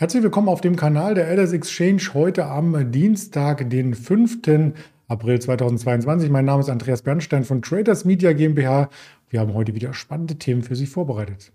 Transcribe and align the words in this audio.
Herzlich 0.00 0.22
willkommen 0.22 0.48
auf 0.48 0.62
dem 0.62 0.76
Kanal 0.76 1.14
der 1.14 1.28
LS 1.28 1.52
Exchange 1.52 2.00
heute 2.14 2.46
am 2.46 2.90
Dienstag, 2.90 3.68
den 3.68 3.94
5. 3.94 4.72
April 5.08 5.38
2022. 5.38 6.30
Mein 6.30 6.46
Name 6.46 6.60
ist 6.62 6.70
Andreas 6.70 7.02
Bernstein 7.02 7.44
von 7.44 7.60
Traders 7.60 8.06
Media 8.06 8.32
GmbH. 8.32 8.88
Wir 9.28 9.40
haben 9.40 9.52
heute 9.52 9.74
wieder 9.74 9.92
spannende 9.92 10.36
Themen 10.36 10.62
für 10.62 10.74
Sie 10.74 10.86
vorbereitet. 10.86 11.52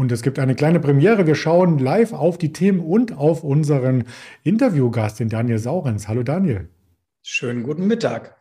Und 0.00 0.10
es 0.12 0.22
gibt 0.22 0.38
eine 0.38 0.54
kleine 0.54 0.80
Premiere. 0.80 1.26
Wir 1.26 1.34
schauen 1.34 1.78
live 1.78 2.14
auf 2.14 2.38
die 2.38 2.54
Themen 2.54 2.80
und 2.80 3.18
auf 3.18 3.44
unseren 3.44 4.04
Interviewgast, 4.44 5.20
den 5.20 5.28
Daniel 5.28 5.58
Saurenz. 5.58 6.08
Hallo 6.08 6.22
Daniel. 6.22 6.70
Schönen 7.20 7.62
guten 7.62 7.86
Mittag. 7.86 8.34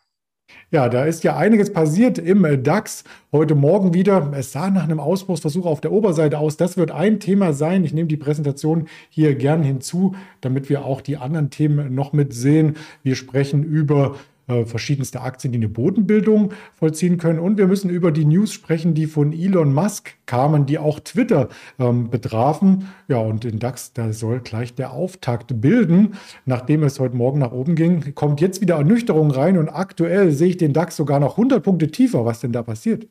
Ja, 0.71 0.87
da 0.87 1.03
ist 1.03 1.25
ja 1.25 1.35
einiges 1.35 1.73
passiert 1.73 2.17
im 2.17 2.63
DAX. 2.63 3.03
Heute 3.33 3.55
Morgen 3.55 3.93
wieder. 3.93 4.31
Es 4.33 4.53
sah 4.53 4.69
nach 4.69 4.85
einem 4.85 5.01
Ausbruchsversuch 5.01 5.65
auf 5.65 5.81
der 5.81 5.91
Oberseite 5.91 6.39
aus. 6.39 6.55
Das 6.55 6.77
wird 6.77 6.91
ein 6.91 7.19
Thema 7.19 7.51
sein. 7.51 7.83
Ich 7.83 7.91
nehme 7.91 8.07
die 8.07 8.15
Präsentation 8.15 8.87
hier 9.09 9.35
gern 9.35 9.61
hinzu, 9.61 10.15
damit 10.39 10.69
wir 10.69 10.85
auch 10.85 11.01
die 11.01 11.17
anderen 11.17 11.49
Themen 11.49 11.93
noch 11.93 12.13
mit 12.13 12.33
sehen. 12.33 12.77
Wir 13.03 13.17
sprechen 13.17 13.65
über 13.65 14.15
äh, 14.49 14.65
verschiedenste 14.65 15.21
Aktien, 15.21 15.53
die 15.53 15.59
eine 15.59 15.69
Bodenbildung 15.69 16.53
vollziehen 16.75 17.17
können. 17.17 17.39
Und 17.39 17.57
wir 17.57 17.67
müssen 17.67 17.89
über 17.89 18.11
die 18.11 18.25
News 18.25 18.51
sprechen, 18.51 18.93
die 18.93 19.05
von 19.05 19.31
Elon 19.31 19.73
Musk 19.73 20.15
kamen, 20.25 20.65
die 20.65 20.77
auch 20.77 20.99
Twitter 20.99 21.49
ähm, 21.79 22.09
betrafen. 22.09 22.89
Ja, 23.07 23.19
und 23.19 23.43
den 23.43 23.59
DAX, 23.59 23.93
da 23.93 24.11
soll 24.11 24.39
gleich 24.39 24.73
der 24.73 24.91
Auftakt 24.91 25.61
bilden. 25.61 26.15
Nachdem 26.45 26.83
es 26.83 26.99
heute 26.99 27.15
Morgen 27.15 27.39
nach 27.39 27.51
oben 27.51 27.75
ging, 27.75 28.15
kommt 28.15 28.41
jetzt 28.41 28.59
wieder 28.59 28.75
Ernüchterung 28.75 29.31
rein. 29.31 29.57
Und 29.57 29.69
aktuell 29.69 30.31
sehe 30.31 30.49
ich 30.49 30.57
den 30.57 30.73
DAX 30.73 30.95
sogar 30.95 31.19
noch 31.19 31.37
100 31.37 31.63
Punkte 31.63 31.87
tiefer. 31.87 32.25
Was 32.25 32.39
denn 32.39 32.51
da 32.51 32.63
passiert? 32.63 33.07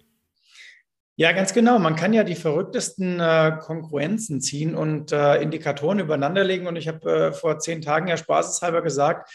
Ja, 1.20 1.32
ganz 1.32 1.52
genau. 1.52 1.80
Man 1.80 1.96
kann 1.96 2.12
ja 2.12 2.22
die 2.22 2.36
verrücktesten 2.36 3.18
äh, 3.18 3.56
Konkurrenzen 3.60 4.40
ziehen 4.40 4.76
und 4.76 5.10
äh, 5.10 5.42
Indikatoren 5.42 5.98
übereinanderlegen. 5.98 6.68
Und 6.68 6.76
ich 6.76 6.86
habe 6.86 7.10
äh, 7.10 7.32
vor 7.32 7.58
zehn 7.58 7.82
Tagen 7.82 8.06
ja 8.06 8.16
spaßeshalber 8.16 8.82
gesagt, 8.82 9.28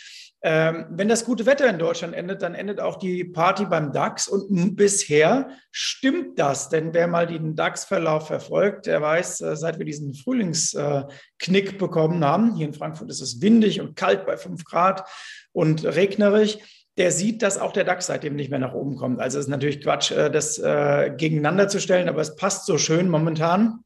ähm, 0.45 0.87
wenn 0.89 1.07
das 1.07 1.23
gute 1.23 1.45
Wetter 1.45 1.69
in 1.69 1.79
Deutschland 1.79 2.13
endet, 2.13 2.41
dann 2.41 2.53
endet 2.53 2.81
auch 2.81 2.97
die 2.97 3.23
Party 3.23 3.63
beim 3.65 3.93
DAX. 3.93 4.27
Und 4.27 4.75
bisher 4.75 5.49
stimmt 5.71 6.37
das, 6.37 6.67
denn 6.67 6.93
wer 6.93 7.07
mal 7.07 7.25
den 7.25 7.55
DAX-Verlauf 7.55 8.27
verfolgt, 8.27 8.85
der 8.85 9.01
weiß, 9.01 9.39
äh, 9.39 9.55
seit 9.55 9.79
wir 9.79 9.85
diesen 9.85 10.13
Frühlingsknick 10.13 11.77
bekommen 11.77 12.25
haben, 12.25 12.55
hier 12.55 12.67
in 12.67 12.73
Frankfurt 12.73 13.09
ist 13.09 13.21
es 13.21 13.41
windig 13.41 13.79
und 13.79 13.95
kalt 13.95 14.25
bei 14.25 14.35
5 14.35 14.65
Grad 14.65 15.07
und 15.53 15.85
regnerig, 15.85 16.61
der 16.97 17.11
sieht, 17.11 17.41
dass 17.41 17.57
auch 17.57 17.71
der 17.71 17.85
DAX 17.85 18.07
seitdem 18.07 18.35
nicht 18.35 18.49
mehr 18.49 18.59
nach 18.59 18.73
oben 18.73 18.97
kommt. 18.97 19.21
Also 19.21 19.39
es 19.39 19.45
ist 19.45 19.49
natürlich 19.49 19.81
Quatsch, 19.81 20.11
äh, 20.11 20.29
das 20.29 20.59
äh, 20.59 21.11
gegeneinander 21.15 21.69
zu 21.69 21.79
stellen, 21.79 22.09
aber 22.09 22.19
es 22.19 22.35
passt 22.35 22.65
so 22.65 22.77
schön 22.77 23.07
momentan. 23.07 23.79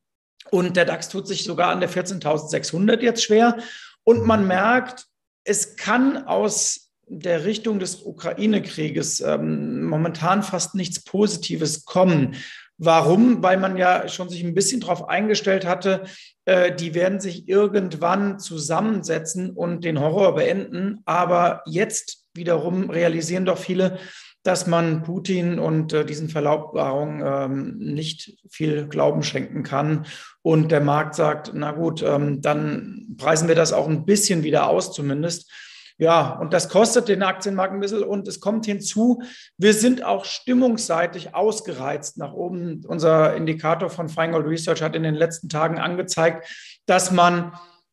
Und 0.49 0.75
der 0.75 0.85
DAX 0.85 1.09
tut 1.09 1.27
sich 1.27 1.43
sogar 1.43 1.69
an 1.69 1.81
der 1.81 1.89
14.600 1.89 3.01
jetzt 3.01 3.23
schwer. 3.23 3.57
Und 4.03 4.25
man 4.25 4.47
merkt, 4.47 5.05
es 5.47 5.77
kann 5.77 6.27
aus 6.27 6.91
der 7.07 7.45
Richtung 7.45 7.79
des 7.79 8.01
Ukraine-Krieges 8.03 9.21
ähm, 9.21 9.85
momentan 9.85 10.43
fast 10.43 10.75
nichts 10.75 11.03
Positives 11.03 11.85
kommen. 11.85 12.35
Warum? 12.77 13.41
Weil 13.41 13.57
man 13.57 13.77
ja 13.77 14.09
schon 14.09 14.29
sich 14.29 14.43
ein 14.43 14.53
bisschen 14.53 14.81
darauf 14.81 15.07
eingestellt 15.07 15.65
hatte, 15.65 16.03
äh, 16.43 16.75
die 16.75 16.93
werden 16.93 17.21
sich 17.21 17.47
irgendwann 17.47 18.39
zusammensetzen 18.39 19.51
und 19.51 19.85
den 19.85 20.01
Horror 20.01 20.35
beenden. 20.35 20.99
Aber 21.05 21.61
jetzt 21.65 22.25
wiederum 22.33 22.89
realisieren 22.89 23.45
doch 23.45 23.57
viele, 23.57 23.99
dass 24.47 24.65
man 24.65 25.03
Putin 25.03 25.59
und 25.59 25.91
äh, 25.91 26.05
diesen 26.05 26.29
Verlaubbarungen 26.29 27.21
ähm, 27.25 27.77
nicht 27.77 28.37
viel 28.49 28.87
Glauben 28.87 29.21
schenken 29.21 29.63
kann. 29.63 30.05
Und 30.41 30.71
der 30.71 30.79
Markt 30.79 31.15
sagt, 31.15 31.51
na 31.53 31.71
gut, 31.71 32.01
ähm, 32.01 32.41
dann 32.41 33.15
preisen 33.17 33.49
wir 33.49 33.55
das 33.55 33.73
auch 33.73 33.87
ein 33.87 34.05
bisschen 34.05 34.43
wieder 34.43 34.69
aus 34.69 34.93
zumindest. 34.93 35.51
Ja, 35.97 36.37
und 36.39 36.53
das 36.53 36.69
kostet 36.69 37.09
den 37.09 37.23
Aktienmarkt 37.23 37.73
ein 37.73 37.81
bisschen. 37.81 38.03
Und 38.03 38.27
es 38.27 38.39
kommt 38.39 38.65
hinzu, 38.65 39.21
wir 39.57 39.73
sind 39.73 40.05
auch 40.05 40.23
stimmungsseitig 40.23 41.35
ausgereizt 41.35 42.17
nach 42.17 42.31
oben. 42.31 42.85
Unser 42.87 43.35
Indikator 43.35 43.89
von 43.89 44.07
Feingold 44.07 44.47
Research 44.47 44.81
hat 44.81 44.95
in 44.95 45.03
den 45.03 45.15
letzten 45.15 45.49
Tagen 45.49 45.77
angezeigt, 45.77 46.47
dass 46.85 47.11
man 47.11 47.51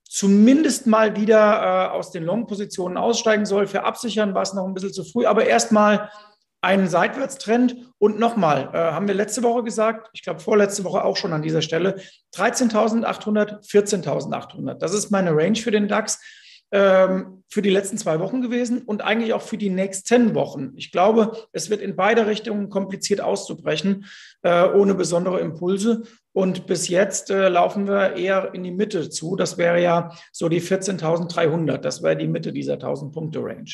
zumindest 0.08 0.86
mal 0.86 1.16
wieder 1.16 1.88
äh, 1.88 1.96
aus 1.96 2.12
den 2.12 2.22
Long-Positionen 2.22 2.96
aussteigen 2.96 3.44
soll. 3.44 3.66
Für 3.66 3.82
Absichern 3.82 4.34
war 4.34 4.42
es 4.42 4.54
noch 4.54 4.64
ein 4.64 4.74
bisschen 4.74 4.92
zu 4.92 5.02
früh, 5.02 5.26
aber 5.26 5.46
erstmal 5.46 6.10
einen 6.64 6.88
Seitwärtstrend. 6.88 7.76
Und 7.98 8.18
nochmal, 8.18 8.70
äh, 8.72 8.78
haben 8.78 9.06
wir 9.06 9.14
letzte 9.14 9.42
Woche 9.42 9.62
gesagt, 9.62 10.10
ich 10.12 10.22
glaube 10.22 10.40
vorletzte 10.40 10.84
Woche 10.84 11.04
auch 11.04 11.16
schon 11.16 11.32
an 11.32 11.42
dieser 11.42 11.62
Stelle, 11.62 11.96
13.800, 12.34 13.64
14.800. 13.64 14.74
Das 14.74 14.92
ist 14.92 15.10
meine 15.10 15.36
Range 15.36 15.56
für 15.56 15.70
den 15.70 15.88
DAX 15.88 16.20
ähm, 16.74 17.44
für 17.48 17.62
die 17.62 17.70
letzten 17.70 17.98
zwei 17.98 18.18
Wochen 18.18 18.42
gewesen 18.42 18.82
und 18.82 19.02
eigentlich 19.02 19.32
auch 19.32 19.42
für 19.42 19.56
die 19.56 19.70
nächsten 19.70 20.34
Wochen. 20.34 20.72
Ich 20.74 20.90
glaube, 20.90 21.36
es 21.52 21.70
wird 21.70 21.80
in 21.80 21.94
beide 21.94 22.26
Richtungen 22.26 22.68
kompliziert 22.68 23.20
auszubrechen, 23.20 24.06
äh, 24.42 24.66
ohne 24.66 24.94
besondere 24.94 25.38
Impulse. 25.38 26.02
Und 26.32 26.66
bis 26.66 26.88
jetzt 26.88 27.30
äh, 27.30 27.48
laufen 27.48 27.86
wir 27.86 28.16
eher 28.16 28.54
in 28.54 28.64
die 28.64 28.72
Mitte 28.72 29.08
zu. 29.08 29.36
Das 29.36 29.56
wäre 29.56 29.80
ja 29.80 30.10
so 30.32 30.48
die 30.48 30.60
14.300. 30.60 31.78
Das 31.78 32.02
wäre 32.02 32.16
die 32.16 32.26
Mitte 32.26 32.52
dieser 32.52 32.74
1000-Punkte-Range. 32.74 33.70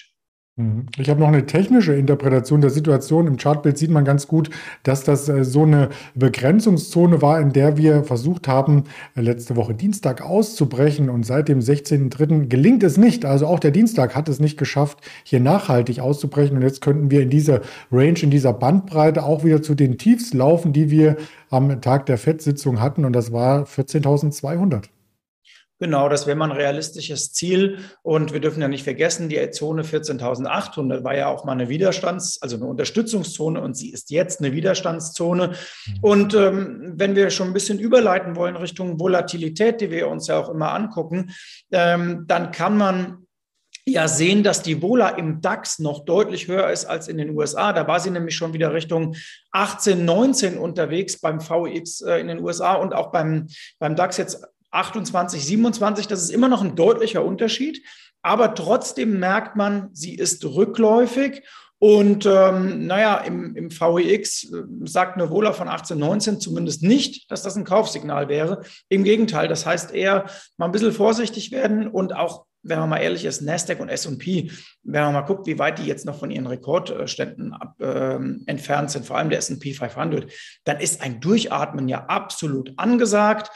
Mhm. 0.61 0.87
Ich 0.99 1.09
habe 1.09 1.21
noch 1.21 1.29
eine 1.29 1.47
technische 1.47 1.95
Interpretation 1.95 2.61
der 2.61 2.71
Situation. 2.71 3.27
Im 3.27 3.37
Chartbild 3.37 3.79
sieht 3.79 3.91
man 3.91 4.05
ganz 4.05 4.29
gut, 4.29 4.51
dass 4.83 5.05
das 5.05 5.29
äh, 5.29 5.45
so 5.45 5.63
eine 5.63 5.89
Begrenzungszone 6.15 7.23
war, 7.23 7.41
in 7.41 7.53
der 7.53 7.77
wir 7.77 8.05
versucht 8.05 8.47
haben, 8.49 8.85
äh, 9.17 9.23
letzte 9.23 9.57
Woche 9.57 9.75
Dienstag 9.75 10.23
auszubrechen. 10.23 11.09
Und 11.09 11.25
seit 11.25 11.49
dem 11.49 11.61
16.03. 11.61 12.49
gelingt 12.49 12.83
es 12.83 12.97
nicht. 12.97 13.25
Also 13.25 13.47
auch 13.47 13.59
der 13.59 13.71
Dienstag 13.71 14.15
hat 14.15 14.29
es 14.29 14.41
nicht 14.41 14.59
geschafft, 14.59 14.99
hier 15.25 15.41
nachhaltig 15.41 16.01
auszubrechen. 16.01 16.57
Und 16.57 16.63
jetzt 16.63 16.81
könnten 16.81 17.11
wir 17.11 17.23
in 17.23 17.31
dieser 17.31 17.61
Range, 17.91 18.19
in 18.21 18.31
dieser 18.31 18.53
Bandbreite 18.53 19.25
auch 19.25 19.45
wieder 19.45 19.63
zu 19.63 19.75
den 19.75 19.99
Tiefs 19.99 20.35
laufen, 20.35 20.73
die 20.73 20.91
wir 20.91 21.17
am 21.49 21.81
Tag 21.81 22.07
der 22.07 22.19
FED-Sitzung 22.19 22.81
hatten. 22.81 23.05
Und 23.05 23.15
das 23.15 23.33
war 23.33 23.65
14.200. 23.65 24.85
Genau, 25.81 26.11
das 26.11 26.27
wäre 26.27 26.37
mal 26.37 26.51
ein 26.51 26.57
realistisches 26.57 27.33
Ziel. 27.33 27.79
Und 28.03 28.35
wir 28.35 28.41
dürfen 28.41 28.61
ja 28.61 28.69
nicht 28.69 28.85
vergessen, 28.85 29.31
die 29.31 29.51
Zone 29.51 29.83
14.800 29.83 31.05
war 31.05 31.17
ja 31.17 31.29
auch 31.29 31.47
mal 31.47 31.53
eine 31.53 31.71
Widerstands-, 31.71 32.43
also 32.43 32.57
eine 32.57 32.67
Unterstützungszone 32.67 33.63
und 33.63 33.79
sie 33.79 33.91
ist 33.91 34.11
jetzt 34.11 34.41
eine 34.41 34.53
Widerstandszone. 34.53 35.49
Mhm. 35.49 35.95
Und 36.03 36.35
ähm, 36.35 36.93
wenn 36.97 37.17
wir 37.17 37.31
schon 37.31 37.49
ein 37.49 37.55
bisschen 37.55 37.79
überleiten 37.79 38.37
wollen 38.37 38.57
Richtung 38.57 39.01
Volatilität, 39.01 39.81
die 39.81 39.91
wir 39.91 40.09
uns 40.09 40.27
ja 40.27 40.39
auch 40.39 40.51
immer 40.51 40.75
angucken, 40.75 41.31
ähm, 41.73 42.25
dann 42.27 42.53
kann 42.53 42.77
man 42.77 43.27
ja 43.87 44.07
sehen, 44.07 44.43
dass 44.43 44.63
die 44.63 44.83
Vola 44.83 45.09
im 45.09 45.41
DAX 45.41 45.79
noch 45.79 46.05
deutlich 46.05 46.47
höher 46.47 46.71
ist 46.71 46.85
als 46.85 47.09
in 47.09 47.17
den 47.17 47.31
USA. 47.31 47.73
Da 47.73 47.89
war 47.89 48.01
sie 48.01 48.11
nämlich 48.11 48.37
schon 48.37 48.53
wieder 48.53 48.75
Richtung 48.75 49.17
18, 49.53 50.05
19 50.05 50.59
unterwegs 50.59 51.19
beim 51.19 51.41
VX 51.41 52.03
äh, 52.03 52.19
in 52.19 52.29
den 52.29 52.41
USA 52.41 52.75
und 52.75 52.95
auch 52.95 53.11
beim, 53.11 53.49
beim 53.79 53.97
DAX 53.97 54.19
jetzt 54.19 54.45
28, 54.71 55.45
27, 55.45 56.07
das 56.07 56.23
ist 56.23 56.31
immer 56.31 56.49
noch 56.49 56.63
ein 56.63 56.77
deutlicher 56.77 57.25
Unterschied. 57.25 57.85
Aber 58.23 58.55
trotzdem 58.55 59.19
merkt 59.19 59.57
man, 59.57 59.89
sie 59.93 60.15
ist 60.15 60.45
rückläufig. 60.45 61.43
Und 61.79 62.27
ähm, 62.27 62.87
naja, 62.87 63.17
im, 63.17 63.57
im 63.57 63.71
VEX 63.71 64.53
äh, 64.53 64.63
sagt 64.85 65.19
Wohler 65.31 65.55
von 65.55 65.67
18, 65.67 65.99
19 65.99 66.39
zumindest 66.39 66.83
nicht, 66.83 67.31
dass 67.31 67.43
das 67.43 67.57
ein 67.57 67.65
Kaufsignal 67.65 68.29
wäre. 68.29 68.63
Im 68.91 69.03
Gegenteil, 69.03 69.49
das 69.49 69.65
heißt 69.65 69.95
eher 69.95 70.27
mal 70.59 70.67
ein 70.67 70.73
bisschen 70.73 70.93
vorsichtig 70.93 71.53
werden 71.53 71.89
und 71.89 72.15
auch 72.15 72.45
wenn 72.63 72.79
man 72.79 72.91
mal 72.91 72.99
ehrlich 72.99 73.25
ist, 73.25 73.41
Nasdaq 73.41 73.81
und 73.81 73.89
S&P, 73.89 74.51
wenn 74.83 75.03
man 75.05 75.15
mal 75.15 75.23
guckt, 75.23 75.47
wie 75.47 75.59
weit 75.59 75.79
die 75.79 75.87
jetzt 75.87 76.05
noch 76.05 76.19
von 76.19 76.31
ihren 76.31 76.47
Rekordständen 76.47 77.55
ab, 77.55 77.75
äh, 77.81 78.19
entfernt 78.47 78.91
sind, 78.91 79.07
vor 79.07 79.17
allem 79.17 79.31
der 79.31 79.39
S&P 79.39 79.73
500, 79.73 80.31
dann 80.65 80.79
ist 80.79 81.01
ein 81.01 81.21
Durchatmen 81.21 81.89
ja 81.89 82.05
absolut 82.07 82.75
angesagt. 82.77 83.51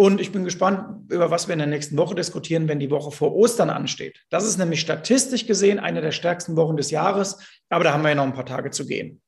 Und 0.00 0.18
ich 0.18 0.32
bin 0.32 0.44
gespannt, 0.44 1.12
über 1.12 1.30
was 1.30 1.46
wir 1.46 1.52
in 1.52 1.58
der 1.58 1.68
nächsten 1.68 1.98
Woche 1.98 2.14
diskutieren, 2.14 2.68
wenn 2.68 2.80
die 2.80 2.90
Woche 2.90 3.10
vor 3.10 3.34
Ostern 3.34 3.68
ansteht. 3.68 4.24
Das 4.30 4.46
ist 4.46 4.56
nämlich 4.56 4.80
statistisch 4.80 5.46
gesehen 5.46 5.78
eine 5.78 6.00
der 6.00 6.10
stärksten 6.10 6.56
Wochen 6.56 6.78
des 6.78 6.90
Jahres, 6.90 7.36
aber 7.68 7.84
da 7.84 7.92
haben 7.92 8.00
wir 8.00 8.08
ja 8.08 8.14
noch 8.14 8.24
ein 8.24 8.32
paar 8.32 8.46
Tage 8.46 8.70
zu 8.70 8.86
gehen. 8.86 9.20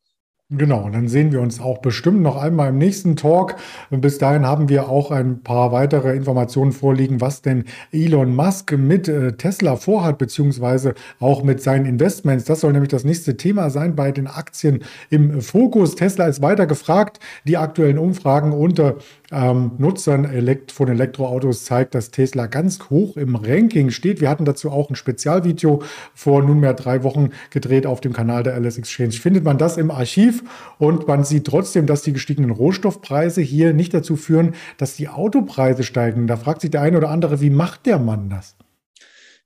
Genau, 0.55 0.83
und 0.83 0.93
dann 0.93 1.09
sehen 1.09 1.33
wir 1.33 1.41
uns 1.41 1.61
auch 1.61 1.79
bestimmt 1.79 2.21
noch 2.21 2.37
einmal 2.37 2.69
im 2.69 2.77
nächsten 2.77 3.17
Talk. 3.17 3.57
Bis 3.89 4.19
dahin 4.19 4.45
haben 4.45 4.69
wir 4.69 4.91
auch 4.91 5.11
ein 5.11 5.43
paar 5.43 5.73
weitere 5.73 6.15
Informationen 6.15 6.73
vorliegen, 6.73 7.23
was 7.23 7.41
denn 7.41 7.65
Elon 7.91 8.37
Musk 8.37 8.73
mit 8.73 9.09
äh, 9.09 9.33
Tesla 9.33 9.77
vorhat, 9.77 10.19
beziehungsweise 10.19 10.93
auch 11.21 11.43
mit 11.43 11.63
seinen 11.63 11.87
Investments. 11.87 12.45
Das 12.45 12.61
soll 12.61 12.73
nämlich 12.73 12.91
das 12.91 13.05
nächste 13.05 13.39
Thema 13.39 13.71
sein 13.71 13.97
bei 13.97 14.13
den 14.13 14.27
Aktien 14.27 14.81
im 15.09 15.41
Fokus. 15.41 15.95
Tesla 15.95 16.27
ist 16.27 16.43
weiter 16.43 16.67
gefragt. 16.67 17.19
Die 17.47 17.57
aktuellen 17.57 17.97
Umfragen 17.97 18.53
unter 18.53 18.97
ähm, 19.31 19.73
Nutzern 19.79 20.29
von 20.71 20.89
Elektroautos 20.89 21.65
zeigt, 21.65 21.95
dass 21.95 22.11
Tesla 22.11 22.47
ganz 22.47 22.91
hoch 22.91 23.17
im 23.17 23.37
Ranking 23.37 23.91
steht. 23.91 24.21
Wir 24.21 24.29
hatten 24.29 24.45
dazu 24.45 24.71
auch 24.71 24.91
ein 24.91 24.97
Spezialvideo 24.97 25.83
vor 26.15 26.43
nunmehr 26.43 26.75
drei 26.75 27.03
Wochen 27.03 27.31
gedreht 27.49 27.87
auf 27.87 28.03
dem 28.03 28.13
Kanal 28.13 28.43
der 28.43 28.61
LS 28.61 28.77
Exchange. 28.77 29.13
Findet 29.13 29.45
man 29.45 29.57
das 29.57 29.79
im 29.79 29.91
Archiv 29.91 30.42
und 30.79 31.07
man 31.07 31.25
sieht 31.25 31.47
trotzdem, 31.47 31.87
dass 31.87 32.03
die 32.03 32.13
gestiegenen 32.13 32.51
Rohstoffpreise 32.51 33.41
hier 33.41 33.73
nicht 33.73 33.95
dazu 33.95 34.17
führen, 34.17 34.55
dass 34.79 34.97
die 34.97 35.09
Autopreise 35.09 35.83
steigen. 35.85 36.27
Da 36.27 36.37
fragt 36.37 36.61
sich 36.63 36.71
der 36.71 36.83
eine 36.83 36.99
oder 36.99 37.11
andere, 37.11 37.41
wie 37.41 37.51
macht 37.51 37.87
der 37.87 37.99
Mann 37.99 38.31
das? 38.31 38.57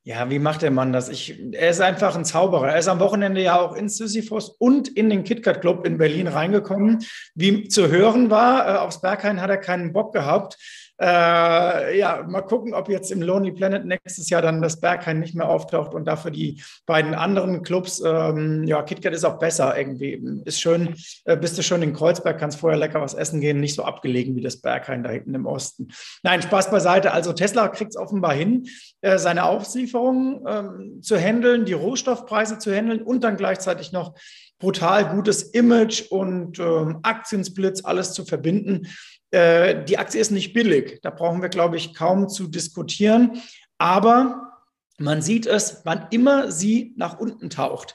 Ja, 0.07 0.31
wie 0.31 0.39
macht 0.39 0.63
der 0.63 0.71
Mann 0.71 0.93
das? 0.93 1.09
Ich, 1.09 1.37
er 1.51 1.69
ist 1.69 1.81
einfach 1.81 2.15
ein 2.15 2.25
Zauberer. 2.25 2.69
Er 2.69 2.79
ist 2.79 2.87
am 2.87 3.01
Wochenende 3.01 3.43
ja 3.43 3.59
auch 3.59 3.75
in 3.75 3.89
Sisyphos 3.89 4.51
und 4.51 4.87
in 4.87 5.11
den 5.11 5.25
KitKat 5.25 5.61
Club 5.61 5.85
in 5.85 5.99
Berlin 5.99 6.29
reingekommen. 6.29 7.05
Wie 7.35 7.67
zu 7.67 7.89
hören 7.89 8.31
war, 8.31 8.69
äh, 8.69 8.79
aufs 8.79 9.01
Berghain 9.01 9.41
hat 9.41 9.51
er 9.51 9.57
keinen 9.57 9.93
Bock 9.93 10.13
gehabt. 10.13 10.59
Äh, 10.99 11.99
ja, 11.99 12.25
mal 12.27 12.41
gucken, 12.41 12.73
ob 12.73 12.89
jetzt 12.89 13.11
im 13.13 13.21
Lonely 13.21 13.53
Planet 13.53 13.85
nächstes 13.85 14.31
Jahr 14.31 14.41
dann 14.41 14.63
das 14.63 14.81
Berghain 14.81 15.21
nicht 15.21 15.35
mehr 15.35 15.49
auftaucht 15.49 15.93
und 15.95 16.07
dafür 16.07 16.31
die 16.31 16.63
beiden 16.87 17.15
anderen 17.15 17.63
Clubs. 17.63 18.03
Ähm, 18.05 18.65
ja, 18.65 18.83
KitKat 18.83 19.13
ist 19.13 19.25
auch 19.25 19.39
besser 19.39 19.77
irgendwie. 19.77 20.21
Ist 20.47 20.61
schön, 20.61 20.95
äh, 21.25 21.37
bist 21.37 21.59
du 21.59 21.63
schon 21.63 21.83
in 21.83 21.93
Kreuzberg, 21.93 22.39
kannst 22.39 22.61
vorher 22.61 22.79
lecker 22.79 23.01
was 23.03 23.13
essen 23.13 23.41
gehen, 23.41 23.61
nicht 23.61 23.75
so 23.75 23.85
abgelegen 23.85 24.37
wie 24.37 24.43
das 24.43 24.61
Berghain 24.63 25.03
da 25.03 25.11
hinten 25.11 25.35
im 25.35 25.45
Osten. 25.45 25.89
Nein, 26.23 26.41
Spaß 26.41 26.71
beiseite. 26.71 27.13
Also 27.13 27.35
Tesla 27.35 27.69
kriegt 27.69 27.91
es 27.91 27.97
offenbar 27.97 28.33
hin, 28.33 28.67
äh, 29.03 29.19
seine 29.19 29.45
Auslieferungen 29.45 30.45
ähm, 30.49 31.03
zu 31.03 31.19
handeln, 31.19 31.67
die 31.67 31.75
Rohstoffpreise 31.75 32.59
zu 32.59 32.75
handeln 32.75 33.03
und 33.03 33.23
dann 33.23 33.37
gleichzeitig 33.37 33.93
noch 33.93 34.15
brutal 34.59 35.11
gutes 35.15 35.43
Image 35.43 36.11
und 36.11 36.59
ähm, 36.59 37.01
Aktiensplits, 37.03 37.85
alles 37.85 38.13
zu 38.13 38.25
verbinden. 38.25 38.89
Äh, 39.31 39.85
die 39.85 39.99
Aktie 39.99 40.21
ist 40.21 40.31
nicht 40.31 40.53
billig. 40.53 41.01
Da 41.03 41.11
brauchen 41.11 41.43
wir, 41.43 41.49
glaube 41.49 41.77
ich, 41.77 41.95
kaum 41.95 42.29
zu 42.29 42.47
diskutieren. 42.47 43.43
Aber 43.79 44.53
man 44.99 45.23
sieht 45.23 45.47
es, 45.47 45.83
wann 45.85 46.07
immer 46.11 46.51
sie 46.51 46.95
nach 46.97 47.19
unten 47.19 47.51
taucht. 47.51 47.95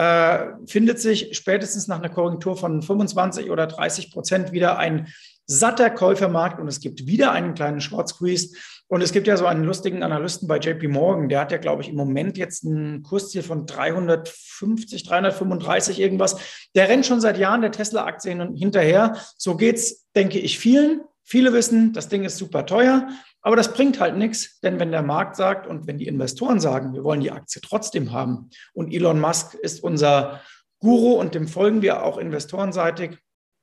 Äh, 0.00 0.56
findet 0.66 0.98
sich 0.98 1.36
spätestens 1.36 1.86
nach 1.86 1.98
einer 1.98 2.08
Korrektur 2.08 2.56
von 2.56 2.80
25 2.80 3.50
oder 3.50 3.66
30 3.66 4.10
Prozent 4.10 4.50
wieder 4.50 4.78
ein 4.78 5.08
satter 5.44 5.90
Käufermarkt 5.90 6.58
und 6.58 6.68
es 6.68 6.80
gibt 6.80 7.06
wieder 7.06 7.32
einen 7.32 7.52
kleinen 7.52 7.82
Short 7.82 8.08
Squeeze. 8.08 8.56
Und 8.88 9.02
es 9.02 9.12
gibt 9.12 9.26
ja 9.26 9.36
so 9.36 9.44
einen 9.44 9.62
lustigen 9.62 10.02
Analysten 10.02 10.48
bei 10.48 10.58
JP 10.58 10.88
Morgan, 10.88 11.28
der 11.28 11.40
hat 11.40 11.52
ja, 11.52 11.58
glaube 11.58 11.82
ich, 11.82 11.90
im 11.90 11.96
Moment 11.96 12.38
jetzt 12.38 12.64
ein 12.64 13.02
Kursziel 13.02 13.42
von 13.42 13.66
350, 13.66 15.02
335 15.02 16.00
irgendwas. 16.00 16.38
Der 16.74 16.88
rennt 16.88 17.04
schon 17.04 17.20
seit 17.20 17.36
Jahren 17.36 17.60
der 17.60 17.70
Tesla-Aktien 17.70 18.54
hinterher. 18.54 19.18
So 19.36 19.54
geht 19.58 19.76
es, 19.76 20.06
denke 20.16 20.38
ich, 20.38 20.58
vielen. 20.58 21.02
Viele 21.22 21.52
wissen, 21.52 21.92
das 21.92 22.08
Ding 22.08 22.24
ist 22.24 22.38
super 22.38 22.66
teuer, 22.66 23.08
aber 23.40 23.56
das 23.56 23.72
bringt 23.72 24.00
halt 24.00 24.16
nichts, 24.16 24.60
denn 24.60 24.78
wenn 24.80 24.90
der 24.90 25.02
Markt 25.02 25.36
sagt 25.36 25.66
und 25.66 25.86
wenn 25.86 25.98
die 25.98 26.06
Investoren 26.06 26.60
sagen, 26.60 26.92
wir 26.92 27.04
wollen 27.04 27.20
die 27.20 27.30
Aktie 27.30 27.60
trotzdem 27.62 28.12
haben 28.12 28.50
und 28.72 28.92
Elon 28.92 29.20
Musk 29.20 29.54
ist 29.54 29.82
unser 29.82 30.40
Guru 30.78 31.12
und 31.12 31.34
dem 31.34 31.46
folgen 31.46 31.82
wir 31.82 32.02
auch 32.02 32.18
investorenseitig, 32.18 33.18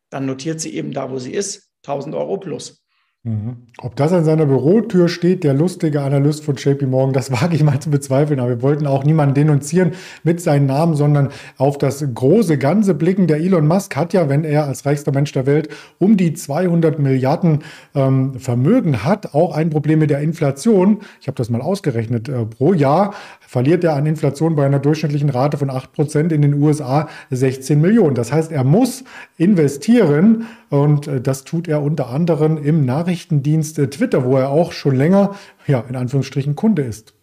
dann 0.09 0.25
notiert 0.25 0.62
sie 0.62 0.74
eben 0.74 0.94
da, 0.94 1.12
wo 1.12 1.19
sie 1.19 1.33
ist, 1.33 1.71
1000 1.86 2.15
Euro 2.15 2.38
plus. 2.38 2.83
Mhm. 3.23 3.57
Ob 3.79 3.95
das 3.95 4.13
an 4.13 4.23
seiner 4.23 4.45
Bürotür 4.45 5.09
steht, 5.09 5.43
der 5.43 5.53
lustige 5.53 6.01
Analyst 6.01 6.43
von 6.43 6.55
JP 6.55 6.85
Morgan, 6.85 7.13
das 7.13 7.31
wage 7.41 7.55
ich 7.55 7.63
mal 7.63 7.79
zu 7.79 7.89
bezweifeln. 7.89 8.39
Aber 8.39 8.49
wir 8.49 8.61
wollten 8.61 8.87
auch 8.87 9.03
niemanden 9.03 9.35
denunzieren 9.35 9.91
mit 10.23 10.39
seinen 10.39 10.65
Namen, 10.65 10.95
sondern 10.95 11.29
auf 11.57 11.77
das 11.77 12.05
große 12.13 12.57
Ganze 12.57 12.93
blicken. 12.93 13.27
Der 13.27 13.37
Elon 13.37 13.67
Musk 13.67 13.95
hat 13.95 14.13
ja, 14.13 14.29
wenn 14.29 14.43
er 14.43 14.65
als 14.65 14.85
reichster 14.85 15.11
Mensch 15.11 15.31
der 15.33 15.45
Welt 15.45 15.69
um 15.99 16.15
die 16.15 16.33
200 16.33 16.99
Milliarden 16.99 17.63
ähm, 17.95 18.39
Vermögen 18.39 19.03
hat, 19.03 19.33
auch 19.33 19.55
ein 19.55 19.69
Problem 19.69 19.99
mit 19.99 20.09
der 20.09 20.21
Inflation. 20.21 20.99
Ich 21.19 21.27
habe 21.27 21.35
das 21.35 21.49
mal 21.49 21.61
ausgerechnet. 21.61 22.29
Äh, 22.29 22.45
pro 22.45 22.73
Jahr 22.73 23.13
verliert 23.41 23.83
er 23.83 23.95
an 23.95 24.05
Inflation 24.05 24.55
bei 24.55 24.65
einer 24.65 24.79
durchschnittlichen 24.79 25.29
Rate 25.29 25.57
von 25.57 25.69
8 25.69 25.91
Prozent 25.91 26.31
in 26.31 26.41
den 26.41 26.53
USA 26.61 27.09
16 27.29 27.81
Millionen. 27.81 28.15
Das 28.15 28.31
heißt, 28.31 28.51
er 28.51 28.63
muss 28.63 29.03
investieren 29.37 30.45
und 30.69 31.07
äh, 31.07 31.21
das 31.21 31.43
tut 31.43 31.67
er 31.67 31.81
unter 31.81 32.07
anderem 32.07 32.57
im 32.57 32.85
Nachrichtendienst 32.85 33.79
äh, 33.79 33.89
Twitter, 33.89 34.25
wo 34.25 34.37
er 34.37 34.49
auch 34.49 34.71
schon 34.71 34.95
länger, 34.95 35.35
ja, 35.65 35.81
in 35.87 35.95
Anführungsstrichen 35.95 36.55
Kunde 36.55 36.83
ist. 36.83 37.13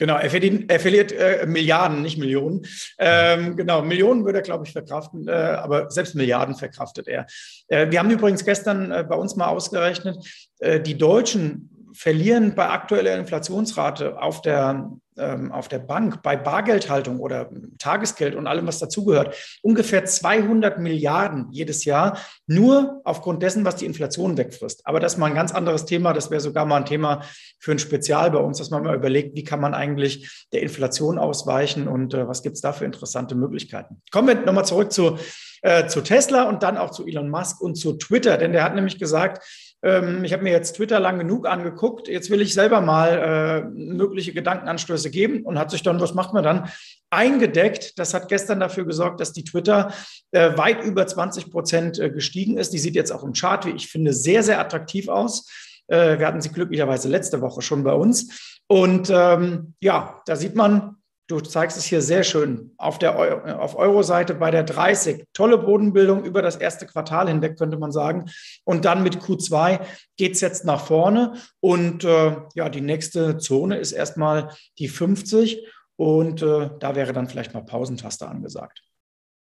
Genau, 0.00 0.16
er, 0.16 0.30
verdient, 0.30 0.70
er 0.70 0.80
verliert 0.80 1.12
äh, 1.12 1.44
Milliarden, 1.46 2.00
nicht 2.00 2.16
Millionen. 2.16 2.62
Ähm, 2.98 3.54
genau, 3.54 3.82
Millionen 3.82 4.24
würde 4.24 4.38
er, 4.38 4.42
glaube 4.42 4.64
ich, 4.64 4.72
verkraften, 4.72 5.28
äh, 5.28 5.32
aber 5.32 5.90
selbst 5.90 6.14
Milliarden 6.14 6.54
verkraftet 6.54 7.06
er. 7.06 7.26
Äh, 7.68 7.90
wir 7.90 7.98
haben 7.98 8.10
übrigens 8.10 8.42
gestern 8.42 8.90
äh, 8.90 9.04
bei 9.06 9.14
uns 9.16 9.36
mal 9.36 9.48
ausgerechnet, 9.48 10.16
die 10.62 10.98
Deutschen 10.98 11.69
verlieren 11.92 12.54
bei 12.54 12.68
aktueller 12.68 13.16
Inflationsrate 13.16 14.20
auf 14.20 14.42
der, 14.42 14.90
ähm, 15.16 15.52
auf 15.52 15.68
der 15.68 15.78
Bank, 15.78 16.22
bei 16.22 16.36
Bargeldhaltung 16.36 17.20
oder 17.20 17.50
Tagesgeld 17.78 18.34
und 18.34 18.46
allem, 18.46 18.66
was 18.66 18.78
dazugehört, 18.78 19.36
ungefähr 19.62 20.04
200 20.04 20.78
Milliarden 20.78 21.48
jedes 21.50 21.84
Jahr, 21.84 22.18
nur 22.46 23.00
aufgrund 23.04 23.42
dessen, 23.42 23.64
was 23.64 23.76
die 23.76 23.86
Inflation 23.86 24.36
wegfrisst. 24.36 24.86
Aber 24.86 25.00
das 25.00 25.14
ist 25.14 25.18
mal 25.18 25.26
ein 25.26 25.34
ganz 25.34 25.52
anderes 25.52 25.84
Thema. 25.84 26.12
Das 26.12 26.30
wäre 26.30 26.40
sogar 26.40 26.64
mal 26.64 26.76
ein 26.76 26.86
Thema 26.86 27.22
für 27.58 27.72
ein 27.72 27.78
Spezial 27.78 28.30
bei 28.30 28.38
uns, 28.38 28.58
dass 28.58 28.70
man 28.70 28.82
mal 28.82 28.96
überlegt, 28.96 29.36
wie 29.36 29.44
kann 29.44 29.60
man 29.60 29.74
eigentlich 29.74 30.46
der 30.52 30.62
Inflation 30.62 31.18
ausweichen 31.18 31.88
und 31.88 32.14
äh, 32.14 32.26
was 32.28 32.42
gibt 32.42 32.56
es 32.56 32.62
da 32.62 32.72
für 32.72 32.84
interessante 32.84 33.34
Möglichkeiten. 33.34 34.02
Kommen 34.10 34.28
wir 34.28 34.34
nochmal 34.36 34.64
zurück 34.64 34.92
zu, 34.92 35.18
äh, 35.62 35.86
zu 35.86 36.00
Tesla 36.00 36.44
und 36.44 36.62
dann 36.62 36.76
auch 36.76 36.90
zu 36.90 37.06
Elon 37.06 37.28
Musk 37.28 37.60
und 37.60 37.74
zu 37.74 37.94
Twitter, 37.94 38.38
denn 38.38 38.52
der 38.52 38.64
hat 38.64 38.74
nämlich 38.74 38.98
gesagt, 38.98 39.44
ähm, 39.82 40.24
ich 40.24 40.32
habe 40.32 40.42
mir 40.42 40.52
jetzt 40.52 40.76
Twitter 40.76 41.00
lang 41.00 41.18
genug 41.18 41.46
angeguckt. 41.46 42.08
Jetzt 42.08 42.30
will 42.30 42.40
ich 42.40 42.52
selber 42.52 42.80
mal 42.80 43.64
äh, 43.66 43.70
mögliche 43.70 44.32
Gedankenanstöße 44.32 45.10
geben 45.10 45.44
und 45.44 45.58
hat 45.58 45.70
sich 45.70 45.82
dann, 45.82 46.00
was 46.00 46.14
macht 46.14 46.34
man 46.34 46.44
dann? 46.44 46.68
Eingedeckt. 47.08 47.98
Das 47.98 48.12
hat 48.12 48.28
gestern 48.28 48.60
dafür 48.60 48.84
gesorgt, 48.84 49.20
dass 49.20 49.32
die 49.32 49.44
Twitter 49.44 49.92
äh, 50.32 50.56
weit 50.56 50.84
über 50.84 51.06
20 51.06 51.50
Prozent 51.50 51.98
äh, 51.98 52.10
gestiegen 52.10 52.58
ist. 52.58 52.72
Die 52.72 52.78
sieht 52.78 52.94
jetzt 52.94 53.10
auch 53.10 53.24
im 53.24 53.32
Chart, 53.32 53.64
wie 53.66 53.70
ich 53.70 53.88
finde, 53.88 54.12
sehr, 54.12 54.42
sehr 54.42 54.60
attraktiv 54.60 55.08
aus. 55.08 55.48
Äh, 55.86 56.18
wir 56.18 56.26
hatten 56.26 56.40
sie 56.40 56.52
glücklicherweise 56.52 57.08
letzte 57.08 57.40
Woche 57.40 57.62
schon 57.62 57.82
bei 57.82 57.94
uns. 57.94 58.60
Und 58.66 59.10
ähm, 59.10 59.74
ja, 59.80 60.20
da 60.26 60.36
sieht 60.36 60.54
man, 60.54 60.96
Du 61.30 61.38
zeigst 61.38 61.76
es 61.76 61.84
hier 61.84 62.02
sehr 62.02 62.24
schön 62.24 62.72
auf 62.76 62.98
der 62.98 63.60
auf 63.60 63.76
Euro-Seite 63.76 64.34
bei 64.34 64.50
der 64.50 64.64
30. 64.64 65.26
Tolle 65.32 65.58
Bodenbildung 65.58 66.24
über 66.24 66.42
das 66.42 66.56
erste 66.56 66.86
Quartal 66.86 67.28
hinweg, 67.28 67.56
könnte 67.56 67.78
man 67.78 67.92
sagen. 67.92 68.24
Und 68.64 68.84
dann 68.84 69.04
mit 69.04 69.18
Q2 69.18 69.78
geht 70.16 70.32
es 70.32 70.40
jetzt 70.40 70.64
nach 70.64 70.84
vorne. 70.84 71.34
Und 71.60 72.02
äh, 72.02 72.36
ja, 72.56 72.68
die 72.68 72.80
nächste 72.80 73.38
Zone 73.38 73.76
ist 73.76 73.92
erstmal 73.92 74.48
die 74.80 74.88
50. 74.88 75.64
Und 75.94 76.42
äh, 76.42 76.70
da 76.80 76.96
wäre 76.96 77.12
dann 77.12 77.28
vielleicht 77.28 77.54
mal 77.54 77.62
Pausentaste 77.62 78.26
angesagt. 78.26 78.82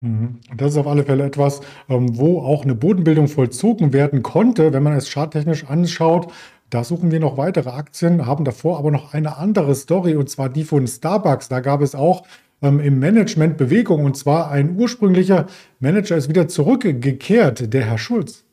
Mhm. 0.03 0.41
Das 0.59 0.73
ist 0.73 0.79
auf 0.79 0.87
alle 0.87 1.05
Fälle 1.05 1.25
etwas, 1.25 1.63
ähm, 1.89 2.19
wo 2.19 2.43
auch 2.43 2.65
eine 2.65 2.75
Bodenbildung 2.75 3.29
vollzogen 3.29 3.95
werden 3.95 4.23
konnte, 4.23 4.75
wenn 4.75 4.83
man 4.83 4.93
es 4.93 5.11
charttechnisch 5.11 5.65
anschaut. 5.65 6.31
Da 6.71 6.85
suchen 6.85 7.11
wir 7.11 7.21
noch 7.21 7.39
weitere 7.39 7.71
Aktien, 7.71 8.27
haben 8.27 8.45
davor 8.45 8.79
aber 8.79 8.91
noch 8.91 9.15
eine 9.15 9.39
andere 9.39 9.75
Story 9.75 10.17
und 10.17 10.29
zwar 10.29 10.51
die 10.51 10.65
von 10.65 10.87
Starbucks. 10.87 11.49
Da 11.49 11.61
gab 11.61 11.81
es 11.81 11.95
auch 11.95 12.25
ähm, 12.61 12.81
im 12.81 12.99
Management 12.99 13.57
Bewegung 13.57 14.05
und 14.05 14.17
zwar 14.17 14.51
ein 14.51 14.77
ursprünglicher 14.77 15.47
Manager 15.81 16.17
ist 16.17 16.29
wieder 16.29 16.47
zurückgekehrt, 16.49 17.73
der 17.73 17.87
Herr 17.87 17.99
Schulz. 17.99 18.45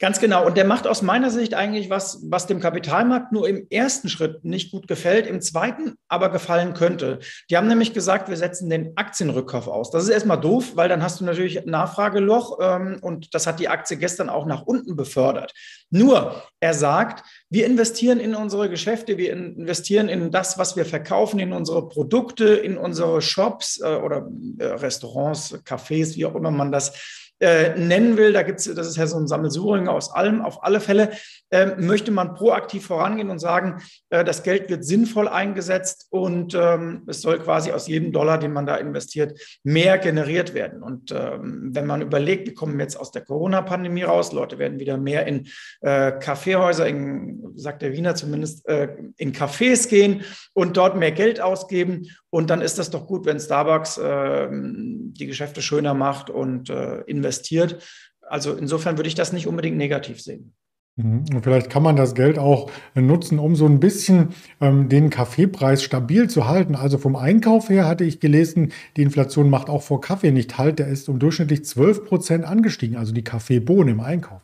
Ganz 0.00 0.18
genau. 0.18 0.46
Und 0.46 0.56
der 0.56 0.64
macht 0.64 0.86
aus 0.86 1.02
meiner 1.02 1.30
Sicht 1.30 1.52
eigentlich 1.52 1.90
was, 1.90 2.22
was 2.24 2.46
dem 2.46 2.58
Kapitalmarkt 2.58 3.32
nur 3.32 3.46
im 3.46 3.66
ersten 3.68 4.08
Schritt 4.08 4.42
nicht 4.46 4.72
gut 4.72 4.88
gefällt, 4.88 5.26
im 5.26 5.42
zweiten 5.42 5.96
aber 6.08 6.30
gefallen 6.30 6.72
könnte. 6.72 7.18
Die 7.50 7.56
haben 7.58 7.68
nämlich 7.68 7.92
gesagt, 7.92 8.30
wir 8.30 8.36
setzen 8.38 8.70
den 8.70 8.96
Aktienrückkauf 8.96 9.68
aus. 9.68 9.90
Das 9.90 10.02
ist 10.02 10.08
erstmal 10.08 10.40
doof, 10.40 10.72
weil 10.74 10.88
dann 10.88 11.02
hast 11.02 11.20
du 11.20 11.26
natürlich 11.26 11.66
Nachfrageloch 11.66 12.58
ähm, 12.62 12.98
und 13.02 13.34
das 13.34 13.46
hat 13.46 13.60
die 13.60 13.68
Aktie 13.68 13.98
gestern 13.98 14.30
auch 14.30 14.46
nach 14.46 14.62
unten 14.62 14.96
befördert. 14.96 15.52
Nur, 15.90 16.44
er 16.60 16.72
sagt, 16.72 17.22
wir 17.50 17.66
investieren 17.66 18.20
in 18.20 18.34
unsere 18.34 18.70
Geschäfte, 18.70 19.18
wir 19.18 19.34
investieren 19.34 20.08
in 20.08 20.30
das, 20.30 20.56
was 20.56 20.76
wir 20.76 20.86
verkaufen, 20.86 21.38
in 21.40 21.52
unsere 21.52 21.86
Produkte, 21.88 22.54
in 22.54 22.78
unsere 22.78 23.20
Shops 23.20 23.78
äh, 23.82 23.96
oder 23.96 24.26
äh, 24.58 24.64
Restaurants, 24.64 25.54
Cafés, 25.66 26.16
wie 26.16 26.24
auch 26.24 26.34
immer 26.34 26.50
man 26.50 26.72
das 26.72 27.20
äh, 27.40 27.78
nennen 27.78 28.16
will, 28.16 28.32
da 28.32 28.42
gibt's, 28.42 28.72
das 28.72 28.86
ist 28.86 28.96
ja 28.96 29.06
so 29.06 29.18
ein 29.18 29.26
Sammelsurium 29.26 29.88
aus 29.88 30.12
allem, 30.12 30.42
auf 30.42 30.62
alle 30.62 30.80
Fälle, 30.80 31.10
äh, 31.50 31.74
möchte 31.76 32.10
man 32.10 32.34
proaktiv 32.34 32.86
vorangehen 32.86 33.30
und 33.30 33.38
sagen, 33.38 33.82
äh, 34.10 34.24
das 34.24 34.42
Geld 34.42 34.68
wird 34.70 34.84
sinnvoll 34.84 35.26
eingesetzt 35.26 36.06
und 36.10 36.54
ähm, 36.54 37.02
es 37.06 37.22
soll 37.22 37.38
quasi 37.38 37.72
aus 37.72 37.88
jedem 37.88 38.12
Dollar, 38.12 38.38
den 38.38 38.52
man 38.52 38.66
da 38.66 38.76
investiert, 38.76 39.40
mehr 39.64 39.98
generiert 39.98 40.54
werden. 40.54 40.82
Und 40.82 41.12
ähm, 41.12 41.70
wenn 41.72 41.86
man 41.86 42.02
überlegt, 42.02 42.46
wir 42.46 42.54
kommen 42.54 42.78
jetzt 42.78 42.96
aus 42.96 43.10
der 43.10 43.22
Corona-Pandemie 43.22 44.02
raus, 44.02 44.32
Leute 44.32 44.58
werden 44.58 44.78
wieder 44.78 44.96
mehr 44.96 45.26
in 45.26 45.48
äh, 45.80 46.12
Kaffeehäuser, 46.12 46.86
in, 46.86 47.52
sagt 47.56 47.82
der 47.82 47.92
Wiener 47.92 48.14
zumindest, 48.14 48.68
äh, 48.68 48.88
in 49.16 49.32
Cafés 49.32 49.88
gehen 49.88 50.22
und 50.52 50.76
dort 50.76 50.96
mehr 50.96 51.12
Geld 51.12 51.40
ausgeben. 51.40 52.06
Und 52.32 52.48
dann 52.48 52.60
ist 52.60 52.78
das 52.78 52.90
doch 52.90 53.06
gut, 53.08 53.26
wenn 53.26 53.40
Starbucks 53.40 53.98
äh, 53.98 54.48
die 54.50 55.26
Geschäfte 55.26 55.62
schöner 55.62 55.94
macht 55.94 56.30
und 56.30 56.70
äh, 56.70 57.00
investiert. 57.30 57.82
Also 58.20 58.54
insofern 58.54 58.96
würde 58.98 59.08
ich 59.08 59.14
das 59.14 59.32
nicht 59.32 59.46
unbedingt 59.46 59.76
negativ 59.76 60.20
sehen. 60.20 60.52
Mhm. 60.96 61.24
Und 61.32 61.42
vielleicht 61.42 61.70
kann 61.70 61.82
man 61.82 61.96
das 61.96 62.14
Geld 62.14 62.38
auch 62.38 62.70
nutzen, 62.94 63.38
um 63.38 63.56
so 63.56 63.66
ein 63.66 63.80
bisschen 63.80 64.30
ähm, 64.60 64.88
den 64.88 65.10
Kaffeepreis 65.10 65.82
stabil 65.82 66.28
zu 66.28 66.48
halten. 66.48 66.74
Also 66.74 66.98
vom 66.98 67.16
Einkauf 67.16 67.68
her 67.68 67.86
hatte 67.86 68.04
ich 68.04 68.20
gelesen, 68.20 68.72
die 68.96 69.02
Inflation 69.02 69.48
macht 69.48 69.68
auch 69.68 69.82
vor 69.82 70.00
Kaffee 70.00 70.32
nicht 70.32 70.58
halt. 70.58 70.78
Der 70.78 70.88
ist 70.88 71.08
um 71.08 71.18
durchschnittlich 71.18 71.64
12 71.64 72.04
Prozent 72.04 72.44
angestiegen, 72.44 72.96
also 72.96 73.12
die 73.12 73.24
Kaffeebohnen 73.24 73.94
im 73.94 74.00
Einkauf. 74.00 74.42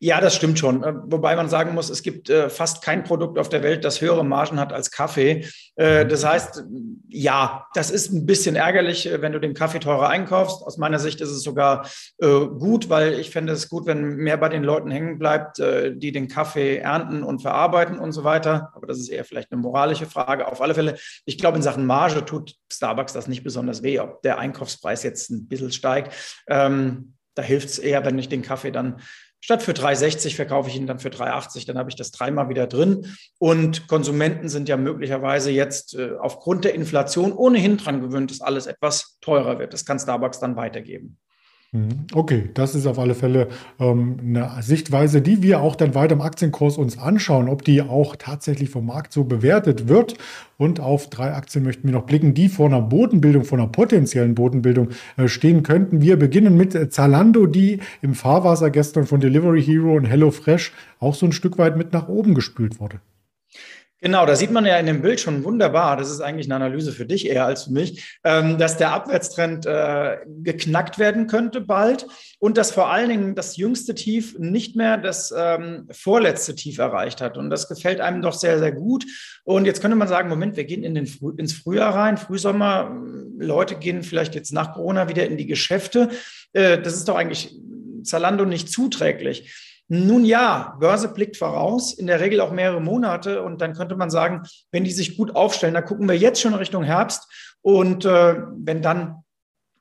Ja, 0.00 0.20
das 0.20 0.36
stimmt 0.36 0.60
schon. 0.60 0.84
Äh, 0.84 0.94
wobei 1.06 1.34
man 1.34 1.48
sagen 1.48 1.74
muss, 1.74 1.90
es 1.90 2.02
gibt 2.02 2.30
äh, 2.30 2.48
fast 2.50 2.82
kein 2.82 3.02
Produkt 3.02 3.36
auf 3.36 3.48
der 3.48 3.64
Welt, 3.64 3.84
das 3.84 4.00
höhere 4.00 4.24
Margen 4.24 4.60
hat 4.60 4.72
als 4.72 4.92
Kaffee. 4.92 5.44
Äh, 5.74 6.06
das 6.06 6.24
heißt, 6.24 6.62
ja, 7.08 7.66
das 7.74 7.90
ist 7.90 8.12
ein 8.12 8.24
bisschen 8.24 8.54
ärgerlich, 8.54 9.10
wenn 9.12 9.32
du 9.32 9.40
den 9.40 9.54
Kaffee 9.54 9.80
teurer 9.80 10.08
einkaufst. 10.08 10.62
Aus 10.62 10.78
meiner 10.78 11.00
Sicht 11.00 11.20
ist 11.20 11.30
es 11.30 11.42
sogar 11.42 11.88
gut, 12.20 12.90
weil 12.90 13.14
ich 13.14 13.30
fände 13.30 13.52
es 13.52 13.68
gut, 13.68 13.86
wenn 13.86 14.16
mehr 14.16 14.36
bei 14.36 14.48
den 14.48 14.62
Leuten 14.62 14.90
hängen 14.90 15.18
bleibt, 15.18 15.58
die 15.58 16.12
den 16.12 16.28
Kaffee 16.28 16.76
ernten 16.76 17.22
und 17.22 17.40
verarbeiten 17.40 17.98
und 17.98 18.12
so 18.12 18.24
weiter. 18.24 18.70
Aber 18.74 18.86
das 18.86 18.98
ist 18.98 19.08
eher 19.08 19.24
vielleicht 19.24 19.50
eine 19.50 19.60
moralische 19.60 20.06
Frage. 20.06 20.46
Auf 20.48 20.60
alle 20.60 20.74
Fälle, 20.74 20.96
ich 21.24 21.38
glaube, 21.38 21.56
in 21.56 21.62
Sachen 21.62 21.86
Marge 21.86 22.24
tut 22.24 22.56
Starbucks 22.70 23.14
das 23.14 23.26
nicht 23.26 23.42
besonders 23.42 23.82
weh, 23.82 24.00
ob 24.00 24.22
der 24.22 24.38
Einkaufspreis 24.38 25.02
jetzt 25.02 25.30
ein 25.30 25.48
bisschen 25.48 25.72
steigt. 25.72 26.12
Ähm, 26.46 27.14
da 27.34 27.42
hilft 27.42 27.68
es 27.68 27.78
eher, 27.78 28.04
wenn 28.04 28.18
ich 28.18 28.28
den 28.28 28.42
Kaffee 28.42 28.72
dann 28.72 29.00
Statt 29.40 29.62
für 29.62 29.72
3,60 29.72 30.34
verkaufe 30.34 30.68
ich 30.68 30.76
ihn 30.76 30.86
dann 30.86 30.98
für 30.98 31.10
3,80, 31.10 31.66
dann 31.66 31.78
habe 31.78 31.90
ich 31.90 31.96
das 31.96 32.10
dreimal 32.10 32.48
wieder 32.48 32.66
drin. 32.66 33.06
Und 33.38 33.86
Konsumenten 33.86 34.48
sind 34.48 34.68
ja 34.68 34.76
möglicherweise 34.76 35.50
jetzt 35.50 35.94
äh, 35.94 36.12
aufgrund 36.18 36.64
der 36.64 36.74
Inflation 36.74 37.32
ohnehin 37.32 37.76
dran 37.76 38.00
gewöhnt, 38.00 38.30
dass 38.30 38.40
alles 38.40 38.66
etwas 38.66 39.18
teurer 39.20 39.58
wird. 39.58 39.72
Das 39.72 39.84
kann 39.84 39.98
Starbucks 39.98 40.40
dann 40.40 40.56
weitergeben. 40.56 41.18
Mhm. 41.72 42.06
Okay, 42.14 42.48
das 42.54 42.74
ist 42.74 42.86
auf 42.86 42.98
alle 42.98 43.14
Fälle 43.14 43.48
ähm, 43.78 44.16
eine 44.20 44.62
Sichtweise, 44.62 45.20
die 45.20 45.42
wir 45.42 45.60
auch 45.60 45.76
dann 45.76 45.94
weiter 45.94 46.14
im 46.14 46.22
Aktienkurs 46.22 46.78
uns 46.78 46.96
anschauen, 46.96 47.48
ob 47.50 47.62
die 47.62 47.82
auch 47.82 48.16
tatsächlich 48.16 48.70
vom 48.70 48.86
Markt 48.86 49.12
so 49.12 49.24
bewertet 49.24 49.86
wird. 49.86 50.14
Und 50.56 50.80
auf 50.80 51.10
drei 51.10 51.34
Aktien 51.34 51.64
möchten 51.64 51.86
wir 51.86 51.94
noch 51.94 52.06
blicken, 52.06 52.32
die 52.32 52.48
vor 52.48 52.66
einer 52.66 52.80
Bodenbildung, 52.80 53.44
vor 53.44 53.58
einer 53.58 53.68
potenziellen 53.68 54.34
Bodenbildung 54.34 54.88
äh, 55.18 55.28
stehen 55.28 55.62
könnten. 55.62 56.00
Wir 56.00 56.18
beginnen 56.18 56.56
mit 56.56 56.74
äh, 56.74 56.88
Zalando, 56.88 57.44
die 57.44 57.80
im 58.00 58.14
Fahrwasser 58.14 58.70
gestern 58.70 59.06
von 59.06 59.20
Delivery 59.20 59.62
Hero 59.62 59.94
und 59.94 60.06
HelloFresh 60.06 60.72
auch 61.00 61.14
so 61.14 61.26
ein 61.26 61.32
Stück 61.32 61.58
weit 61.58 61.76
mit 61.76 61.92
nach 61.92 62.08
oben 62.08 62.34
gespült 62.34 62.80
wurde. 62.80 63.00
Genau, 64.00 64.26
da 64.26 64.36
sieht 64.36 64.52
man 64.52 64.64
ja 64.64 64.78
in 64.78 64.86
dem 64.86 65.02
Bild 65.02 65.18
schon 65.18 65.42
wunderbar, 65.42 65.96
das 65.96 66.08
ist 66.08 66.20
eigentlich 66.20 66.46
eine 66.46 66.54
Analyse 66.54 66.92
für 66.92 67.04
dich 67.04 67.28
eher 67.28 67.46
als 67.46 67.64
für 67.64 67.72
mich, 67.72 68.18
ähm, 68.22 68.56
dass 68.56 68.76
der 68.76 68.92
Abwärtstrend 68.92 69.66
äh, 69.66 70.18
geknackt 70.42 71.00
werden 71.00 71.26
könnte 71.26 71.60
bald 71.60 72.06
und 72.38 72.56
dass 72.56 72.70
vor 72.70 72.90
allen 72.90 73.08
Dingen 73.08 73.34
das 73.34 73.56
jüngste 73.56 73.96
Tief 73.96 74.38
nicht 74.38 74.76
mehr 74.76 74.98
das 74.98 75.34
ähm, 75.36 75.88
vorletzte 75.90 76.54
Tief 76.54 76.78
erreicht 76.78 77.20
hat. 77.20 77.36
Und 77.36 77.50
das 77.50 77.68
gefällt 77.68 78.00
einem 78.00 78.22
doch 78.22 78.34
sehr, 78.34 78.60
sehr 78.60 78.70
gut. 78.70 79.04
Und 79.42 79.64
jetzt 79.64 79.80
könnte 79.80 79.96
man 79.96 80.06
sagen, 80.06 80.28
Moment, 80.28 80.56
wir 80.56 80.64
gehen 80.64 80.84
in 80.84 80.94
den 80.94 81.08
Früh, 81.08 81.32
ins 81.36 81.54
Frühjahr 81.54 81.92
rein, 81.92 82.18
Frühsommer, 82.18 82.96
Leute 83.36 83.74
gehen 83.74 84.04
vielleicht 84.04 84.36
jetzt 84.36 84.52
nach 84.52 84.74
Corona 84.74 85.08
wieder 85.08 85.26
in 85.26 85.36
die 85.36 85.46
Geschäfte. 85.46 86.10
Äh, 86.52 86.80
das 86.80 86.94
ist 86.94 87.08
doch 87.08 87.16
eigentlich 87.16 87.56
Zalando 88.04 88.44
nicht 88.44 88.70
zuträglich. 88.70 89.67
Nun 89.88 90.24
ja, 90.26 90.76
Börse 90.78 91.08
blickt 91.08 91.38
voraus, 91.38 91.94
in 91.94 92.06
der 92.06 92.20
Regel 92.20 92.40
auch 92.40 92.52
mehrere 92.52 92.80
Monate. 92.80 93.42
Und 93.42 93.60
dann 93.60 93.72
könnte 93.72 93.96
man 93.96 94.10
sagen, 94.10 94.42
wenn 94.70 94.84
die 94.84 94.90
sich 94.90 95.16
gut 95.16 95.34
aufstellen, 95.34 95.74
dann 95.74 95.84
gucken 95.84 96.08
wir 96.08 96.16
jetzt 96.16 96.40
schon 96.40 96.54
Richtung 96.54 96.82
Herbst. 96.82 97.26
Und 97.62 98.04
äh, 98.04 98.36
wenn 98.56 98.82
dann 98.82 99.24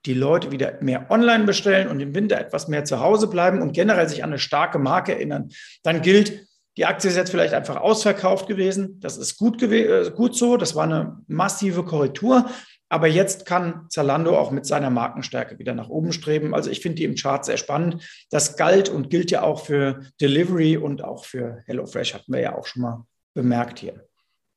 die 0.06 0.14
Leute 0.14 0.52
wieder 0.52 0.78
mehr 0.82 1.12
online 1.12 1.44
bestellen 1.44 1.90
und 1.90 2.00
im 2.00 2.16
Winter 2.16 2.40
etwas 2.40 2.70
mehr 2.70 2.86
zu 2.86 3.02
Hause 3.02 3.28
bleiben 3.28 3.62
und 3.62 3.74
generell 3.74 4.08
sich 4.08 4.24
an 4.24 4.30
eine 4.30 4.40
starke 4.40 4.80
Marke 4.80 5.14
erinnern, 5.14 5.50
dann 5.84 6.02
gilt, 6.02 6.48
die 6.78 6.86
Aktie 6.86 7.10
ist 7.10 7.18
jetzt 7.18 7.32
vielleicht 7.32 7.54
einfach 7.54 7.76
ausverkauft 7.76 8.48
gewesen. 8.48 9.00
Das 9.02 9.18
ist 9.18 9.38
gut, 9.38 9.62
äh, 9.62 10.12
gut 10.16 10.36
so. 10.36 10.56
Das 10.56 10.76
war 10.76 10.84
eine 10.84 11.18
massive 11.28 11.84
Korrektur. 11.84 12.46
Aber 12.90 13.08
jetzt 13.08 13.46
kann 13.46 13.86
Zalando 13.90 14.38
auch 14.38 14.52
mit 14.52 14.66
seiner 14.66 14.90
Markenstärke 14.90 15.60
wieder 15.60 15.74
nach 15.74 15.90
oben 15.90 16.14
streben. 16.14 16.54
Also 16.54 16.70
ich 16.70 16.80
finde 16.80 16.96
die 16.96 17.04
im 17.04 17.16
Chart 17.16 17.44
sehr 17.44 17.58
spannend. 17.58 18.04
Das 18.30 18.56
galt 18.56 18.90
und 18.90 19.10
gilt 19.10 19.30
ja 19.30 19.44
auch 19.44 19.66
für 19.66 20.02
Delivery 20.22 20.78
und 20.78 21.04
auch 21.04 21.26
für 21.26 21.64
HelloFresh, 21.66 22.14
hatten 22.14 22.32
wir 22.32 22.40
ja 22.40 22.56
auch 22.56 22.66
schon 22.66 22.84
mal 22.84 23.06
bemerkt 23.34 23.80
hier. 23.80 24.06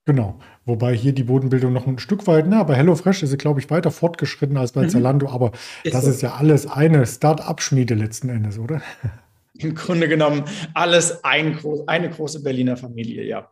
Genau, 0.07 0.39
wobei 0.65 0.95
hier 0.95 1.13
die 1.13 1.25
Bodenbildung 1.25 1.73
noch 1.73 1.87
ein 1.87 1.99
Stück 1.99 2.27
weit, 2.27 2.47
na, 2.49 2.63
bei 2.63 2.75
HelloFresh 2.75 3.23
ist 3.23 3.31
sie, 3.31 3.37
glaube 3.37 3.61
ich, 3.61 3.71
weiter 3.71 3.91
fortgeschritten 3.91 4.57
als 4.57 4.73
bei 4.73 4.83
mhm. 4.83 4.89
Zalando, 4.89 5.29
aber 5.29 5.53
ist 5.85 5.95
das 5.95 6.05
so. 6.05 6.11
ist 6.11 6.23
ja 6.23 6.35
alles 6.35 6.67
eine 6.67 7.07
Start-up-Schmiede 7.07 7.95
letzten 7.95 8.29
Endes, 8.29 8.59
oder? 8.59 8.81
Im 9.59 9.75
Grunde 9.75 10.09
genommen 10.09 10.45
alles 10.73 11.23
ein, 11.23 11.59
eine 11.87 12.09
große 12.09 12.43
Berliner 12.43 12.77
Familie, 12.77 13.25
ja 13.25 13.51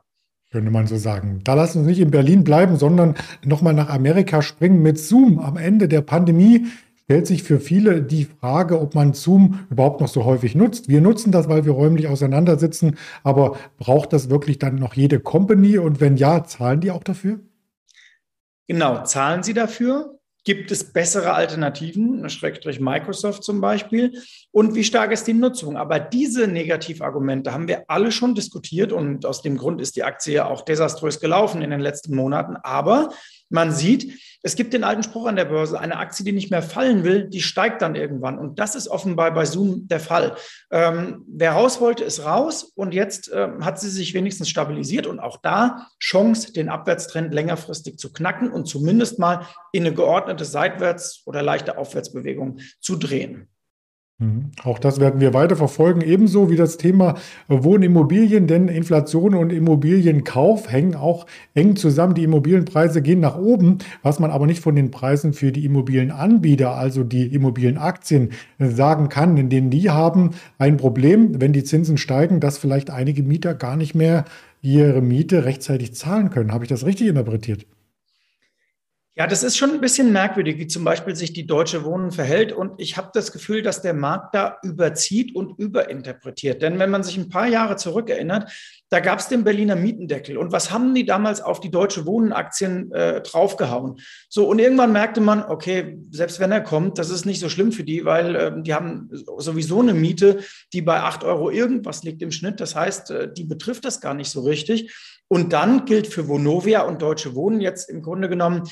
könnte 0.51 0.71
man 0.71 0.87
so 0.87 0.97
sagen. 0.97 1.41
Da 1.45 1.55
lassen 1.55 1.81
uns 1.81 1.89
nicht 1.89 2.01
in 2.01 2.11
Berlin 2.11 2.45
bleiben, 2.45 2.77
sondern 2.77 3.15
nochmal 3.45 3.75
nach 3.75 3.91
Amerika 3.91 4.43
springen 4.43 4.83
mit 4.83 4.99
Zoom. 4.99 5.39
Am 5.39 5.57
Ende 5.57 5.89
der 5.89 6.01
Pandemie 6.01 6.67
stellt 7.05 7.27
sich 7.27 7.43
für 7.43 7.61
viele 7.61 8.03
die 8.03 8.25
Frage, 8.25 8.81
ob 8.81 8.95
man 8.95 9.15
Zoom 9.15 9.61
überhaupt 9.71 10.01
noch 10.01 10.09
so 10.09 10.25
häufig 10.25 10.55
nutzt. 10.55 10.89
Wir 10.89 11.01
nutzen 11.01 11.33
das, 11.33 11.49
weil 11.49 11.65
wir 11.65 11.73
räumlich 11.73 12.09
auseinandersitzen, 12.09 12.97
aber 13.23 13.57
braucht 13.79 14.13
das 14.13 14.31
wirklich 14.31 14.59
dann 14.59 14.77
noch 14.77 14.95
jede 14.95 15.21
Company? 15.21 15.79
Und 15.79 16.01
wenn 16.01 16.17
ja, 16.17 16.45
zahlen 16.45 16.81
die 16.81 16.91
auch 16.91 17.05
dafür? 17.05 17.41
Genau, 18.67 19.03
zahlen 19.05 19.43
sie 19.43 19.55
dafür? 19.55 20.18
Gibt 20.45 20.71
es 20.71 20.93
bessere 20.93 21.35
Alternativen, 21.35 22.29
Schrägstrich 22.31 22.81
Microsoft 22.81 23.45
zum 23.45 23.61
Beispiel? 23.61 24.23
Und 24.51 24.75
wie 24.75 24.85
stark 24.85 25.13
ist 25.13 25.27
die 25.27 25.35
Nutzung? 25.35 25.77
Aber 25.77 25.99
diese 26.01 26.47
Negativargumente 26.47 27.53
haben 27.53 27.69
wir 27.69 27.85
alle 27.89 28.13
schon 28.13 28.35
diskutiert 28.35 28.93
und 28.93 29.27
aus 29.27 29.43
dem 29.43 29.57
Grund 29.57 29.81
ist 29.81 29.97
die 29.97 30.05
Aktie 30.05 30.35
ja 30.35 30.47
auch 30.47 30.63
desaströs 30.63 31.21
gelaufen 31.21 31.61
in 31.61 31.71
den 31.71 31.81
letzten 31.81 32.15
Monaten. 32.15 32.57
Aber 32.63 33.11
man 33.51 33.73
sieht, 33.73 34.21
es 34.43 34.55
gibt 34.55 34.73
den 34.73 34.85
alten 34.85 35.03
Spruch 35.03 35.27
an 35.27 35.37
der 35.37 35.47
Börse, 35.47 35.81
eine 35.81 35.97
Aktie, 35.97 36.25
die 36.25 36.33
nicht 36.33 36.51
mehr 36.51 36.63
fallen 36.63 37.03
will, 37.03 37.29
die 37.29 37.43
steigt 37.43 37.83
dann 37.83 37.97
irgendwann. 37.97 38.39
Und 38.39 38.59
das 38.59 38.75
ist 38.75 38.89
offenbar 38.89 39.33
bei 39.35 39.45
Zoom 39.45 39.89
der 39.89 40.01
Fall. 40.01 40.37
Ähm, 40.71 41.25
wer 41.27 41.53
raus 41.53 41.81
wollte, 41.81 42.05
ist 42.05 42.25
raus 42.25 42.63
und 42.63 42.95
jetzt 42.95 43.31
ähm, 43.35 43.65
hat 43.65 43.81
sie 43.81 43.91
sich 43.91 44.15
wenigstens 44.15 44.49
stabilisiert 44.49 45.07
und 45.07 45.19
auch 45.19 45.39
da 45.39 45.89
Chance, 45.99 46.53
den 46.53 46.69
Abwärtstrend 46.69 47.35
längerfristig 47.35 47.99
zu 47.99 48.13
knacken 48.13 48.53
und 48.53 48.67
zumindest 48.67 49.19
mal 49.19 49.47
in 49.73 49.85
eine 49.85 49.95
geordnete 49.95 50.45
Seitwärts- 50.45 51.23
oder 51.27 51.43
leichte 51.43 51.77
Aufwärtsbewegung 51.77 52.61
zu 52.81 52.97
drehen. 52.97 53.49
Mhm. 54.21 54.51
Auch 54.65 54.81
das 54.81 54.99
werden 54.99 55.21
wir 55.21 55.33
weiter 55.33 55.55
verfolgen, 55.55 56.01
ebenso 56.01 56.51
wie 56.51 56.57
das 56.57 56.77
Thema 56.77 57.15
Wohnimmobilien, 57.47 58.49
denn 58.49 58.67
Inflation 58.67 59.33
und 59.35 59.53
Immobilienkauf 59.53 60.73
hängen 60.73 60.97
auch 60.97 61.27
eng 61.55 61.77
zusammen. 61.77 62.15
Die 62.15 62.25
Immobilienpreise 62.25 63.01
gehen 63.01 63.21
nach 63.21 63.39
oben, 63.39 63.79
was 64.03 64.19
man 64.19 64.33
aber 64.33 64.47
nicht 64.47 64.61
von 64.61 64.75
den 64.75 64.91
Preisen 64.91 65.35
für 65.35 65.53
die 65.53 65.65
Immobilienanbieter, 65.65 66.75
also 66.75 67.05
die 67.05 67.33
Immobilienaktien, 67.33 68.31
sagen 68.59 69.09
kann, 69.09 69.49
denn 69.49 69.71
die 69.71 69.91
haben 69.91 70.31
ein 70.59 70.79
Problem, 70.79 71.41
wenn 71.41 71.53
die 71.53 71.63
Zinsen 71.63 71.97
steigen, 71.97 72.41
dass 72.41 72.59
vielleicht 72.59 72.91
einige 72.91 73.23
Mieter 73.23 73.55
gar 73.55 73.77
nicht 73.77 73.95
mehr 73.95 74.25
ihre 74.63 75.01
Miete 75.01 75.45
rechtzeitig 75.45 75.95
zahlen 75.95 76.31
können. 76.31 76.53
Habe 76.53 76.65
ich 76.65 76.69
das 76.69 76.85
richtig 76.85 77.07
interpretiert? 77.07 77.67
Ja, 79.19 79.27
das 79.27 79.43
ist 79.43 79.57
schon 79.57 79.73
ein 79.73 79.81
bisschen 79.81 80.13
merkwürdig, 80.13 80.59
wie 80.59 80.69
zum 80.69 80.85
Beispiel 80.85 81.17
sich 81.17 81.33
die 81.33 81.45
Deutsche 81.45 81.85
Wohnen 81.85 82.13
verhält. 82.13 82.53
Und 82.53 82.81
ich 82.81 82.97
habe 82.97 83.11
das 83.13 83.33
Gefühl, 83.33 83.63
dass 83.63 83.83
der 83.83 83.93
Markt 83.93 84.33
da 84.33 84.59
überzieht 84.63 85.35
und 85.35 85.59
überinterpretiert. 85.59 86.63
Denn 86.63 86.79
wenn 86.79 86.91
man 86.91 87.03
sich 87.03 87.17
ein 87.17 87.29
paar 87.29 87.49
Jahre 87.49 87.75
zurückerinnert, 87.75 88.53
da 88.91 89.01
gab 89.01 89.19
es 89.19 89.27
den 89.27 89.43
Berliner 89.43 89.75
Mietendeckel. 89.75 90.39
Und 90.39 90.53
was 90.53 90.71
haben 90.71 90.95
die 90.95 91.05
damals 91.05 91.41
auf 91.41 91.59
die 91.59 91.73
Deutsche 91.73 92.07
Wohnen-Aktien 92.07 92.93
äh, 92.93 93.21
draufgehauen? 93.21 93.97
So, 94.29 94.49
und 94.49 94.61
irgendwann 94.61 94.93
merkte 94.93 95.21
man, 95.21 95.43
okay, 95.43 95.99
selbst 96.13 96.39
wenn 96.39 96.53
er 96.53 96.61
kommt, 96.61 96.99
das 96.99 97.11
ist 97.11 97.27
nicht 97.27 97.41
so 97.41 97.49
schlimm 97.49 97.73
für 97.73 97.83
die, 97.83 98.05
weil 98.05 98.37
äh, 98.37 98.53
die 98.63 98.73
haben 98.73 99.11
sowieso 99.11 99.81
eine 99.81 99.95
Miete, 99.95 100.45
die 100.73 100.81
bei 100.81 101.01
acht 101.01 101.25
Euro 101.25 101.51
irgendwas 101.51 102.05
liegt 102.05 102.23
im 102.23 102.31
Schnitt. 102.31 102.61
Das 102.61 102.77
heißt, 102.77 103.11
äh, 103.11 103.33
die 103.33 103.45
betrifft 103.45 103.85
das 103.85 104.01
gar 104.01 104.15
nicht 104.15 104.31
so 104.31 104.43
richtig. 104.43 104.95
Und 105.31 105.53
dann 105.53 105.85
gilt 105.85 106.07
für 106.07 106.27
Vonovia 106.27 106.83
und 106.83 107.03
Deutsche 107.03 107.35
Wohnen 107.35 107.61
jetzt 107.61 107.91
im 107.91 108.01
Grunde 108.01 108.31
genommen, 108.31 108.63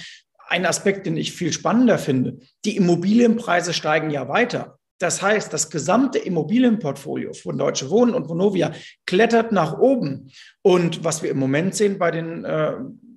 ein 0.48 0.66
Aspekt, 0.66 1.06
den 1.06 1.16
ich 1.16 1.32
viel 1.32 1.52
spannender 1.52 1.98
finde. 1.98 2.38
Die 2.64 2.76
Immobilienpreise 2.76 3.72
steigen 3.72 4.10
ja 4.10 4.28
weiter. 4.28 4.78
Das 4.98 5.20
heißt, 5.20 5.52
das 5.52 5.70
gesamte 5.70 6.18
Immobilienportfolio 6.18 7.34
von 7.34 7.58
Deutsche 7.58 7.90
Wohnen 7.90 8.14
und 8.14 8.28
Vonovia 8.28 8.72
klettert 9.04 9.52
nach 9.52 9.78
oben. 9.78 10.30
Und 10.62 11.04
was 11.04 11.22
wir 11.22 11.30
im 11.30 11.38
Moment 11.38 11.74
sehen 11.74 11.98
bei 11.98 12.10
den 12.10 12.44
äh, 12.44 12.72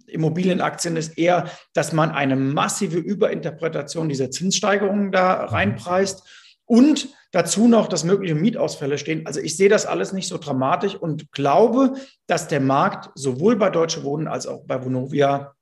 Immobilienaktien 0.08 0.98
ist 0.98 1.18
eher, 1.18 1.50
dass 1.74 1.94
man 1.94 2.12
eine 2.12 2.36
massive 2.36 2.98
Überinterpretation 2.98 4.10
dieser 4.10 4.32
Zinssteigerungen 4.32 5.12
da 5.12 5.46
reinpreist 5.46 6.28
und 6.66 7.10
dazu 7.32 7.68
noch, 7.68 7.88
dass 7.88 8.04
mögliche 8.04 8.36
Mietausfälle 8.36 8.98
stehen. 8.98 9.26
Also 9.26 9.40
ich 9.40 9.56
sehe 9.56 9.70
das 9.70 9.86
alles 9.86 10.12
nicht 10.12 10.28
so 10.28 10.38
dramatisch 10.38 10.96
und 10.96 11.32
glaube, 11.32 11.94
dass 12.28 12.48
der 12.48 12.60
Markt 12.60 13.10
sowohl 13.16 13.56
bei 13.56 13.70
Deutsche 13.70 14.04
Wohnen 14.04 14.28
als 14.28 14.48
auch 14.48 14.66
bei 14.66 14.84
Vonovia 14.84 15.54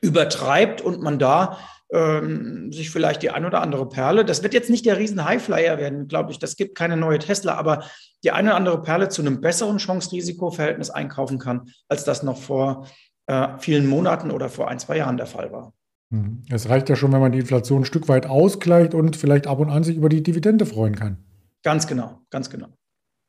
übertreibt 0.00 0.80
und 0.80 1.00
man 1.02 1.18
da 1.18 1.58
ähm, 1.92 2.72
sich 2.72 2.90
vielleicht 2.90 3.22
die 3.22 3.30
ein 3.30 3.44
oder 3.44 3.62
andere 3.62 3.88
Perle, 3.88 4.24
das 4.24 4.42
wird 4.42 4.54
jetzt 4.54 4.70
nicht 4.70 4.84
der 4.84 4.98
riesen 4.98 5.24
Highflyer 5.24 5.78
werden, 5.78 6.06
glaube 6.08 6.30
ich, 6.32 6.38
das 6.38 6.56
gibt 6.56 6.76
keine 6.76 6.96
neue 6.96 7.18
Tesla, 7.18 7.54
aber 7.54 7.84
die 8.24 8.30
eine 8.30 8.50
oder 8.50 8.56
andere 8.56 8.82
Perle 8.82 9.08
zu 9.08 9.22
einem 9.22 9.40
besseren 9.40 9.78
Chance-Risiko-Verhältnis 9.78 10.90
einkaufen 10.90 11.38
kann, 11.38 11.70
als 11.88 12.04
das 12.04 12.22
noch 12.22 12.36
vor 12.36 12.86
äh, 13.26 13.48
vielen 13.58 13.86
Monaten 13.86 14.30
oder 14.30 14.48
vor 14.48 14.68
ein, 14.68 14.78
zwei 14.78 14.98
Jahren 14.98 15.16
der 15.16 15.26
Fall 15.26 15.52
war. 15.52 15.72
Mhm. 16.10 16.42
Es 16.50 16.68
reicht 16.68 16.88
ja 16.88 16.96
schon, 16.96 17.12
wenn 17.12 17.20
man 17.20 17.32
die 17.32 17.38
Inflation 17.38 17.82
ein 17.82 17.86
Stück 17.86 18.08
weit 18.08 18.26
ausgleicht 18.26 18.94
und 18.94 19.16
vielleicht 19.16 19.46
ab 19.46 19.58
und 19.58 19.70
an 19.70 19.84
sich 19.84 19.96
über 19.96 20.08
die 20.08 20.22
Dividende 20.22 20.66
freuen 20.66 20.96
kann. 20.96 21.18
Ganz 21.62 21.86
genau, 21.86 22.20
ganz 22.30 22.50
genau. 22.50 22.68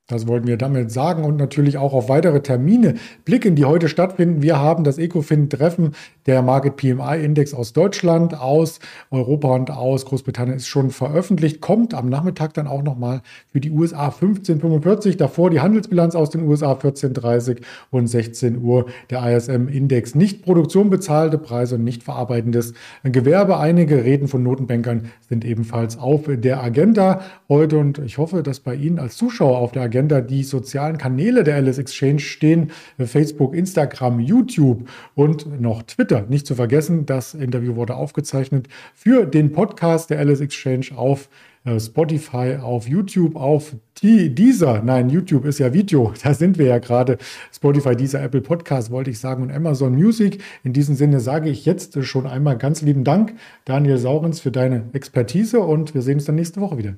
Das 0.10 0.28
wollten 0.28 0.48
wir 0.48 0.58
damit 0.58 0.92
sagen 0.92 1.24
und 1.24 1.38
natürlich 1.38 1.78
auch 1.78 1.94
auf 1.94 2.10
weitere 2.10 2.42
Termine 2.42 2.96
blicken, 3.26 3.56
die 3.56 3.66
heute 3.66 3.88
stattfinden. 3.88 4.42
Wir 4.42 4.58
haben 4.58 4.84
das 4.84 4.98
Ecofin-Treffen 4.98 5.92
der 6.26 6.42
Market 6.42 6.78
PMI-Index 6.78 7.54
aus 7.54 7.74
Deutschland, 7.74 8.34
aus 8.34 8.80
Europa 9.12 9.50
und 9.54 9.70
aus 9.70 10.06
Großbritannien 10.06 10.58
ist 10.58 10.68
schon 10.68 10.90
veröffentlicht, 10.90 11.62
kommt 11.62 11.94
am 11.94 12.10
Nachmittag 12.10 12.56
dann 12.56 12.66
auch 12.66 12.82
nochmal 12.82 13.22
für 13.52 13.60
die 13.60 13.70
USA 13.70 14.06
1545, 14.06 15.18
davor 15.18 15.52
die 15.52 15.60
Handelsbilanz 15.60 16.16
aus 16.16 16.32
den 16.32 16.42
USA 16.42 16.72
1430 16.72 17.62
und 17.92 18.08
16 18.08 18.64
Uhr 18.64 18.88
der 19.12 19.24
ISM-Index. 19.38 20.16
Nicht 20.16 20.42
Produktion 20.42 20.90
bezahlte 20.90 21.38
Preise 21.38 21.76
und 21.76 21.84
nicht 21.84 22.02
verarbeitendes 22.02 22.74
Gewerbe. 23.04 23.58
Einige 23.58 24.04
Reden 24.04 24.28
von 24.28 24.42
Notenbankern 24.42 25.12
sind 25.30 25.46
ebenfalls 25.46 26.00
auf 26.00 26.24
der 26.28 26.64
Agenda 26.64 27.22
heute 27.48 27.78
und 27.78 28.00
ich 28.00 28.18
hoffe, 28.18 28.42
dass 28.42 28.60
bei 28.60 28.74
Ihnen 28.74 28.98
als 28.98 29.16
Zuschauer 29.16 29.60
auf 29.60 29.72
der 29.72 29.84
Agenda 29.84 29.99
Agenda 30.00 30.22
die 30.22 30.44
sozialen 30.44 30.98
Kanäle 30.98 31.44
der 31.44 31.56
Alice 31.56 31.78
Exchange 31.78 32.20
stehen. 32.20 32.72
Facebook, 32.98 33.54
Instagram, 33.54 34.20
YouTube 34.22 34.88
und 35.14 35.60
noch 35.60 35.84
Twitter. 35.84 36.26
Nicht 36.30 36.48
zu 36.48 36.56
vergessen, 36.56 37.06
das 37.06 37.34
Interview 37.34 37.76
wurde 37.76 37.96
aufgezeichnet 37.96 38.68
für 38.96 39.26
den 39.26 39.52
Podcast 39.52 40.10
der 40.10 40.20
Alice 40.20 40.40
Exchange 40.40 40.88
auf 40.96 41.28
äh, 41.66 41.78
Spotify, 41.82 42.58
auf 42.62 42.88
YouTube, 42.88 43.36
auf 43.36 43.76
dieser, 44.02 44.82
nein, 44.82 45.10
YouTube 45.10 45.44
ist 45.44 45.60
ja 45.60 45.74
Video, 45.74 46.14
da 46.24 46.34
sind 46.34 46.58
wir 46.58 46.68
ja 46.68 46.78
gerade. 46.78 47.18
Spotify, 47.54 47.98
dieser 47.98 48.24
Apple 48.24 48.40
Podcast 48.40 48.92
wollte 48.92 49.10
ich 49.10 49.20
sagen 49.20 49.44
und 49.44 49.52
Amazon 49.52 49.94
Music. 49.94 50.42
In 50.64 50.72
diesem 50.72 50.96
Sinne 50.96 51.20
sage 51.20 51.50
ich 51.50 51.66
jetzt 51.66 52.02
schon 52.06 52.26
einmal 52.26 52.58
ganz 52.58 52.82
lieben 52.82 53.04
Dank, 53.04 53.34
Daniel 53.66 53.98
Saurens, 53.98 54.40
für 54.40 54.52
deine 54.52 54.86
Expertise 54.94 55.60
und 55.60 55.94
wir 55.94 56.02
sehen 56.02 56.16
uns 56.16 56.26
dann 56.26 56.36
nächste 56.36 56.62
Woche 56.62 56.78
wieder. 56.78 56.96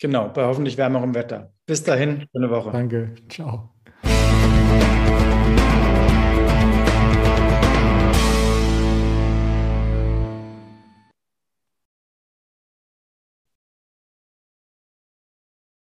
Genau, 0.00 0.28
bei 0.28 0.44
hoffentlich 0.44 0.76
wärmerem 0.76 1.14
Wetter. 1.14 1.52
Bis 1.66 1.82
dahin, 1.82 2.26
schöne 2.32 2.50
Woche. 2.50 2.70
Danke, 2.70 3.14
ciao. 3.28 3.74